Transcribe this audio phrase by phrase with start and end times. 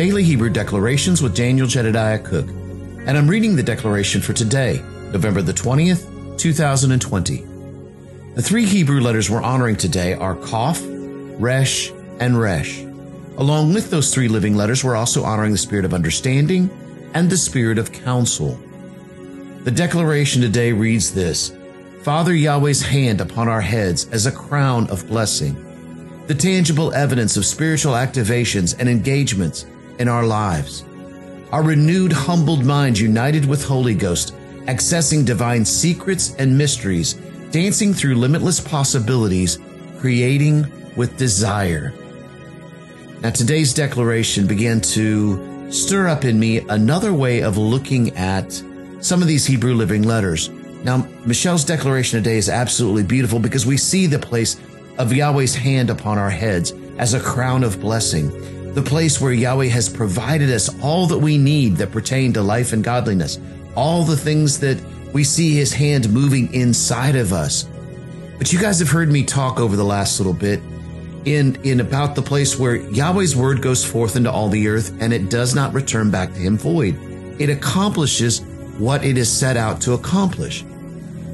[0.00, 4.82] Daily Hebrew Declarations with Daniel Jedediah Cook, and I'm reading the declaration for today,
[5.12, 7.44] November the 20th, 2020.
[8.34, 12.80] The three Hebrew letters we're honoring today are Kaf, Resh, and Resh.
[13.36, 16.70] Along with those three living letters, we're also honoring the spirit of understanding
[17.12, 18.58] and the spirit of counsel.
[19.64, 21.52] The declaration today reads this
[22.04, 27.44] Father Yahweh's hand upon our heads as a crown of blessing, the tangible evidence of
[27.44, 29.66] spiritual activations and engagements
[30.00, 30.84] in our lives.
[31.52, 34.34] Our renewed, humbled minds united with Holy Ghost,
[34.66, 37.14] accessing divine secrets and mysteries,
[37.50, 39.58] dancing through limitless possibilities,
[39.98, 41.92] creating with desire.
[43.20, 48.50] Now, today's declaration began to stir up in me another way of looking at
[49.00, 50.48] some of these Hebrew living letters.
[50.82, 54.58] Now, Michelle's declaration today is absolutely beautiful because we see the place
[54.98, 58.30] of Yahweh's hand upon our heads as a crown of blessing,
[58.74, 62.72] the place where Yahweh has provided us all that we need that pertain to life
[62.72, 63.38] and godliness,
[63.74, 64.80] all the things that
[65.12, 67.68] we see his hand moving inside of us.
[68.38, 70.60] But you guys have heard me talk over the last little bit
[71.24, 75.12] in, in about the place where Yahweh's word goes forth into all the earth and
[75.12, 76.96] it does not return back to him void.
[77.40, 78.40] It accomplishes
[78.78, 80.64] what it is set out to accomplish.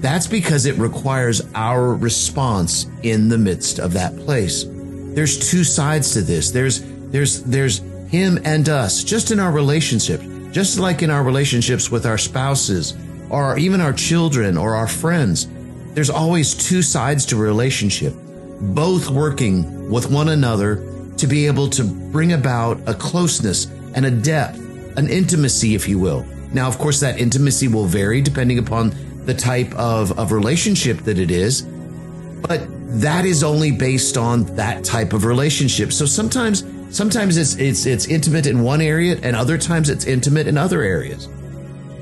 [0.00, 4.64] That's because it requires our response in the midst of that place.
[4.66, 6.50] There's two sides to this.
[6.50, 7.78] There's, there's, there's
[8.08, 12.96] him and us, just in our relationships, just like in our relationships with our spouses
[13.30, 15.48] or even our children or our friends.
[15.94, 18.14] There's always two sides to a relationship
[18.60, 20.84] both working with one another
[21.16, 24.58] to be able to bring about a closeness and a depth,
[24.96, 26.24] an intimacy, if you will.
[26.52, 28.94] Now, of course, that intimacy will vary depending upon
[29.26, 32.66] the type of, of relationship that it is, but
[33.00, 35.92] that is only based on that type of relationship.
[35.92, 40.46] So sometimes, sometimes it's, it's, it's intimate in one area and other times it's intimate
[40.46, 41.26] in other areas.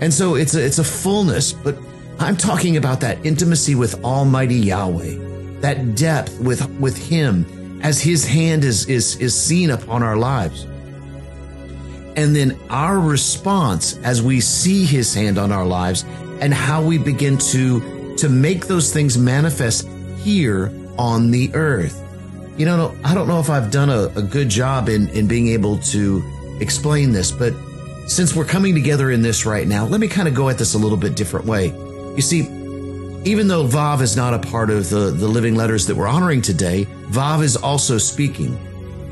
[0.00, 1.76] And so it's a, it's a fullness, but
[2.18, 8.26] I'm talking about that intimacy with Almighty Yahweh that depth with, with Him as His
[8.26, 10.64] hand is, is, is seen upon our lives.
[12.14, 16.04] And then our response as we see His hand on our lives
[16.40, 19.88] and how we begin to, to make those things manifest
[20.18, 22.01] here on the earth.
[22.56, 25.48] You know, I don't know if I've done a, a good job in, in being
[25.48, 26.22] able to
[26.60, 27.54] explain this, but
[28.06, 30.74] since we're coming together in this right now, let me kind of go at this
[30.74, 31.68] a little bit different way.
[32.14, 32.40] You see,
[33.24, 36.42] even though Vav is not a part of the, the living letters that we're honoring
[36.42, 38.56] today, Vav is also speaking.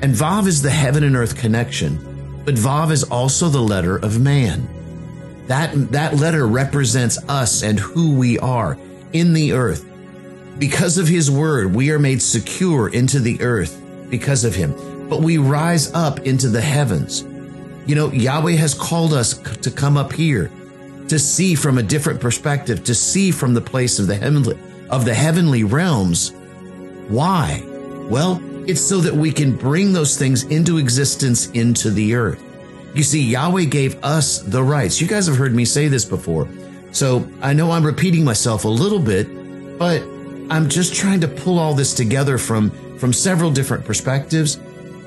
[0.00, 4.20] And Vav is the heaven and earth connection, but Vav is also the letter of
[4.20, 4.68] man.
[5.48, 8.78] That, that letter represents us and who we are
[9.12, 9.84] in the earth.
[10.58, 15.20] Because of his word, we are made secure into the earth because of him, but
[15.20, 17.22] we rise up into the heavens.
[17.86, 20.50] You know, Yahweh has called us to come up here
[21.08, 24.58] to see from a different perspective, to see from the place of the heavenly,
[24.88, 26.32] of the heavenly realms.
[27.08, 27.62] Why?
[28.10, 32.42] Well, it's so that we can bring those things into existence into the earth.
[32.94, 35.00] You see, Yahweh gave us the rights.
[35.00, 36.48] You guys have heard me say this before.
[36.92, 40.02] So I know I'm repeating myself a little bit, but
[40.50, 44.60] I'm just trying to pull all this together from, from several different perspectives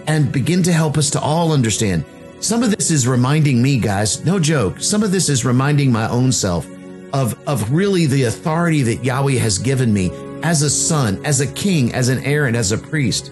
[0.07, 2.03] and begin to help us to all understand
[2.41, 4.79] some of this is reminding me, guys, no joke.
[4.79, 6.65] Some of this is reminding my own self
[7.11, 10.09] of, of really the authority that Yahweh has given me
[10.41, 13.27] as a son, as a king, as an heir, and as a priest.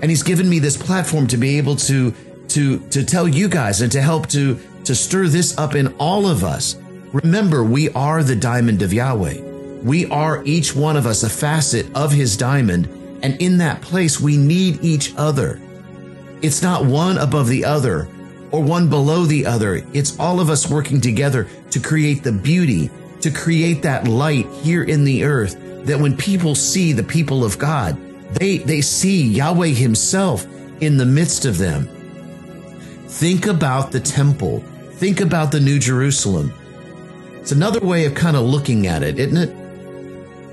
[0.00, 2.14] And he's given me this platform to be able to,
[2.48, 6.28] to, to tell you guys and to help to, to stir this up in all
[6.28, 6.76] of us.
[7.12, 9.45] Remember, we are the diamond of Yahweh.
[9.86, 12.86] We are each one of us a facet of his diamond.
[13.22, 15.60] And in that place, we need each other.
[16.42, 18.08] It's not one above the other
[18.50, 19.86] or one below the other.
[19.92, 24.82] It's all of us working together to create the beauty, to create that light here
[24.82, 27.96] in the earth that when people see the people of God,
[28.32, 30.46] they, they see Yahweh himself
[30.80, 31.84] in the midst of them.
[33.06, 34.64] Think about the temple.
[34.94, 36.52] Think about the New Jerusalem.
[37.34, 39.65] It's another way of kind of looking at it, isn't it?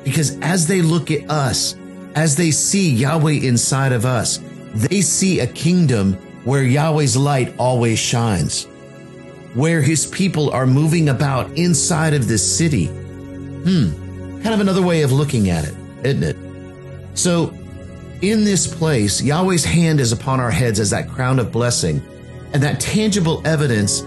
[0.03, 1.75] Because as they look at us,
[2.15, 4.39] as they see Yahweh inside of us,
[4.73, 6.13] they see a kingdom
[6.43, 8.65] where Yahweh's light always shines,
[9.53, 12.87] where his people are moving about inside of this city.
[12.87, 16.37] Hmm, kind of another way of looking at it, isn't it?
[17.17, 17.53] So,
[18.21, 22.01] in this place, Yahweh's hand is upon our heads as that crown of blessing,
[22.53, 24.01] and that tangible evidence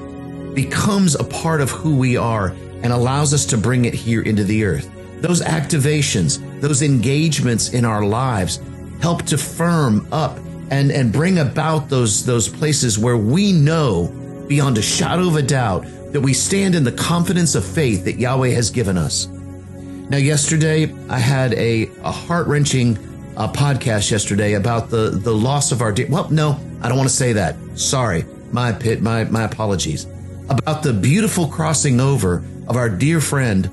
[0.55, 2.49] becomes a part of who we are
[2.83, 4.91] and allows us to bring it here into the earth.
[5.27, 8.61] Those activations, those engagements in our lives
[9.01, 10.37] help to firm up
[10.71, 14.07] and, and bring about those, those places where we know
[14.47, 18.21] beyond a shadow of a doubt that we stand in the confidence of faith that
[18.21, 19.27] Yahweh has given us.
[19.27, 22.97] Now, yesterday I had a, a heart wrenching
[23.37, 26.07] uh, podcast yesterday about the, the loss of our, dear.
[26.09, 27.57] well, no, I don't want to say that.
[27.75, 28.25] Sorry.
[28.53, 30.05] My pit, my, my apologies.
[30.49, 33.69] About the beautiful crossing over of our dear friend,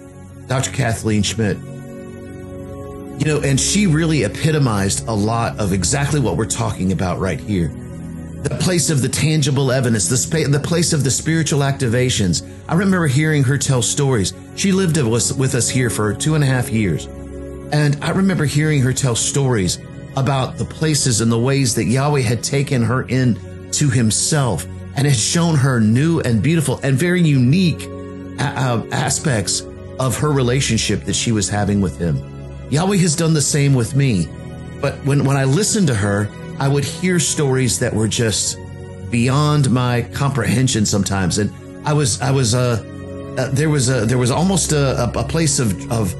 [0.54, 0.70] Dr.
[0.70, 1.58] Kathleen Schmidt.
[1.58, 7.40] You know, and she really epitomized a lot of exactly what we're talking about right
[7.40, 7.70] here.
[7.70, 12.48] The place of the tangible evidence, the, spa- the place of the spiritual activations.
[12.68, 14.36] I remember hearing her tell stories.
[14.56, 17.08] She lived with us here for two and a half years.
[17.72, 19.80] And I remember hearing her tell stories
[20.16, 24.66] about the places and the ways that Yahweh had taken her in to himself
[24.96, 27.88] and had shown her new and beautiful and very unique
[28.40, 29.64] uh, aspects
[30.06, 32.18] of her relationship that she was having with him.
[32.70, 34.28] Yahweh has done the same with me.
[34.82, 36.30] But when, when I listened to her,
[36.60, 38.58] I would hear stories that were just
[39.10, 41.38] beyond my comprehension sometimes.
[41.38, 41.52] And
[41.88, 42.84] I was, I was, uh,
[43.38, 46.16] uh there was a, there was almost a, a place of, of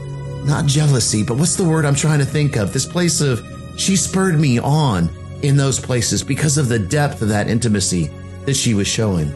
[0.46, 2.72] not jealousy, but what's the word I'm trying to think of?
[2.72, 3.46] This place of,
[3.78, 5.10] she spurred me on
[5.42, 8.10] in those places because of the depth of that intimacy
[8.46, 9.32] that she was showing.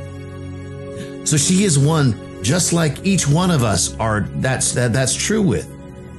[1.25, 2.13] So she is one
[2.47, 5.69] just like each one of us are that's that, that's true with.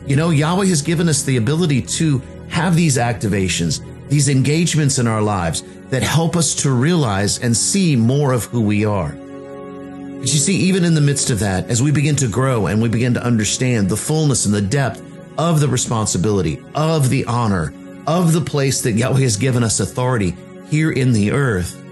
[0.06, 2.20] You know, Yahweh has given us the ability to
[2.50, 3.80] have these activations,
[4.10, 8.60] these engagements in our lives that help us to realize and see more of who
[8.60, 9.12] we are.
[9.12, 12.82] But you see, even in the midst of that, as we begin to grow and
[12.82, 15.02] we begin to understand the fullness and the depth
[15.38, 17.72] of the responsibility, of the honor,
[18.06, 20.36] of the place that Yahweh has given us authority
[20.69, 21.82] here in the earth,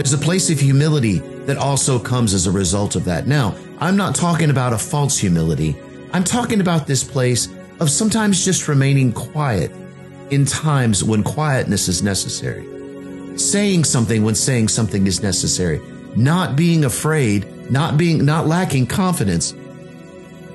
[0.00, 3.26] there's a place of humility that also comes as a result of that.
[3.26, 5.76] Now, I'm not talking about a false humility.
[6.14, 7.48] I'm talking about this place
[7.80, 9.70] of sometimes just remaining quiet
[10.30, 12.66] in times when quietness is necessary.
[13.36, 15.82] Saying something when saying something is necessary.
[16.16, 19.52] Not being afraid, not being, not lacking confidence,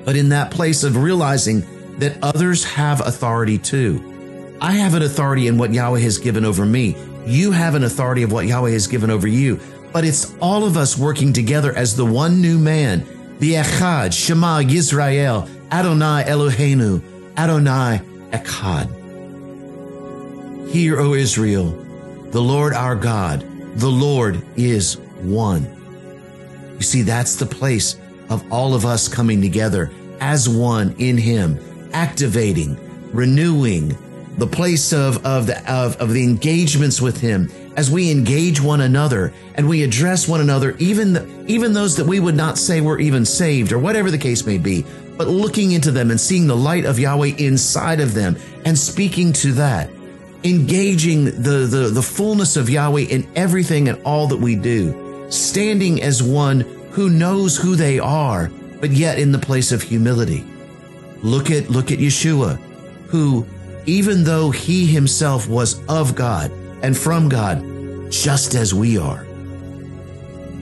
[0.04, 4.56] but in that place of realizing that others have authority too.
[4.60, 6.96] I have an authority in what Yahweh has given over me.
[7.26, 9.58] You have an authority of what Yahweh has given over you.
[9.92, 13.04] But it's all of us working together as the one new man,
[13.38, 17.02] the Echad, Shema Yisrael, Adonai Eloheinu,
[17.36, 18.00] Adonai
[18.30, 18.92] Echad.
[20.70, 21.70] Hear, O Israel,
[22.30, 23.44] the Lord our God,
[23.78, 25.64] the Lord is one.
[26.76, 27.98] You see, that's the place
[28.28, 29.90] of all of us coming together
[30.20, 31.58] as one in Him,
[31.92, 32.78] activating,
[33.12, 33.96] renewing,
[34.36, 38.80] the place of, of, the, of, of the engagements with Him as we engage one
[38.80, 42.80] another and we address one another, even, the, even those that we would not say
[42.80, 44.84] were even saved or whatever the case may be,
[45.16, 49.32] but looking into them and seeing the light of Yahweh inside of them and speaking
[49.34, 49.90] to that,
[50.44, 56.02] engaging the, the, the fullness of Yahweh in everything and all that we do, standing
[56.02, 56.60] as one
[56.90, 58.50] who knows who they are,
[58.80, 60.44] but yet in the place of humility.
[61.22, 62.58] Look at, look at Yeshua,
[63.08, 63.46] who
[63.86, 66.50] even though he himself was of God
[66.82, 67.64] and from God,
[68.10, 69.24] just as we are.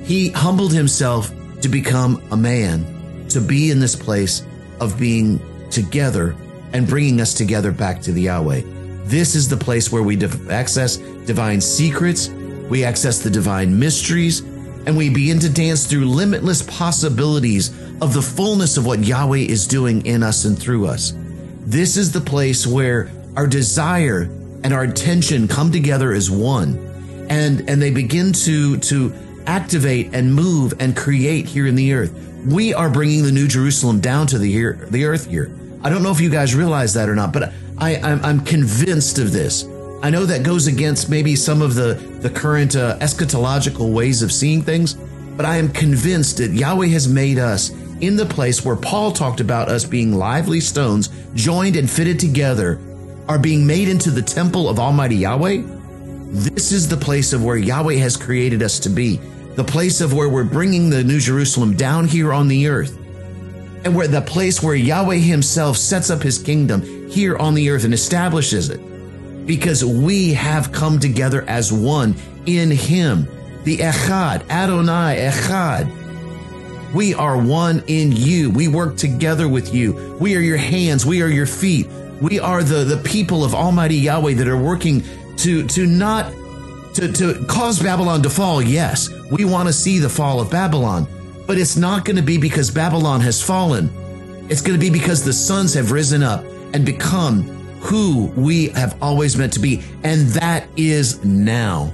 [0.04, 1.32] He humbled himself
[1.62, 4.46] to become a man, to be in this place
[4.80, 5.40] of being
[5.70, 6.36] together
[6.72, 8.62] and bringing us together back to the Yahweh.
[9.04, 10.18] This is the place where we
[10.50, 12.28] access divine secrets,
[12.68, 14.40] we access the divine mysteries,
[14.86, 17.70] and we begin to dance through limitless possibilities
[18.02, 21.14] of the fullness of what Yahweh is doing in us and through us.
[21.66, 24.22] This is the place where our desire
[24.62, 26.78] and our intention come together as one
[27.28, 29.12] and and they begin to to
[29.46, 32.12] activate and move and create here in the earth.
[32.46, 35.54] We are bringing the new Jerusalem down to the here, the earth here.
[35.82, 39.18] I don't know if you guys realize that or not, but I, I'm, I'm convinced
[39.18, 39.64] of this.
[40.02, 44.32] I know that goes against maybe some of the, the current uh, eschatological ways of
[44.32, 47.70] seeing things, but I am convinced that Yahweh has made us
[48.00, 52.78] in the place where Paul talked about us being lively stones, joined and fitted together,
[53.28, 55.62] are being made into the temple of Almighty Yahweh.
[56.28, 59.16] This is the place of where Yahweh has created us to be,
[59.54, 62.96] the place of where we're bringing the New Jerusalem down here on the earth,
[63.84, 67.84] and where the place where Yahweh Himself sets up His kingdom here on the earth
[67.84, 68.80] and establishes it.
[69.46, 72.14] Because we have come together as one
[72.46, 73.28] in Him,
[73.64, 76.03] the Echad, Adonai Echad.
[76.94, 78.50] We are one in you.
[78.50, 80.16] We work together with you.
[80.20, 81.04] We are your hands.
[81.04, 81.88] We are your feet.
[82.22, 85.02] We are the, the people of Almighty Yahweh that are working
[85.38, 86.32] to, to not,
[86.94, 88.62] to, to cause Babylon to fall.
[88.62, 91.08] Yes, we want to see the fall of Babylon,
[91.48, 93.90] but it's not going to be because Babylon has fallen.
[94.48, 97.42] It's going to be because the sons have risen up and become
[97.80, 99.82] who we have always meant to be.
[100.04, 101.92] And that is now.